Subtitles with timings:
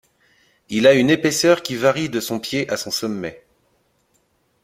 [0.69, 3.45] Il a une épaisseur qui varie de à son pied à à son sommet.